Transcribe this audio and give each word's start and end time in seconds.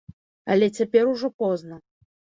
Але 0.53 0.69
цяпер 0.79 1.03
ужо 1.13 1.31
позна. 1.45 1.75